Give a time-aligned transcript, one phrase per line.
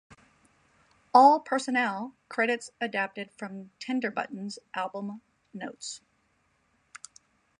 [1.13, 5.21] All personnel credits adapted from "Tender Buttons" album
[5.53, 6.01] notes.